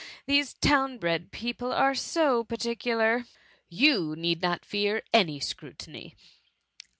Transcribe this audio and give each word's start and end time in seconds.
These 0.25 0.55
town 0.55 0.97
bred 0.97 1.31
people 1.31 1.71
are 1.71 1.93
so 1.93 2.43
parti 2.43 2.75
cular."" 2.75 3.27
You 3.69 4.15
need 4.15 4.41
not 4.41 4.65
fear 4.65 5.03
any 5.13 5.39
scrutiny. 5.39 6.17